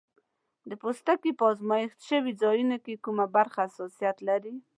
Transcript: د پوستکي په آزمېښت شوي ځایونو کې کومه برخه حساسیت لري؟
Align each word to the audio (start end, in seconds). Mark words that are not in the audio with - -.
د 0.69 0.71
پوستکي 0.81 1.31
په 1.39 1.43
آزمېښت 1.51 1.97
شوي 2.09 2.31
ځایونو 2.41 2.77
کې 2.83 3.01
کومه 3.05 3.25
برخه 3.35 3.59
حساسیت 3.67 4.17
لري؟ 4.29 4.55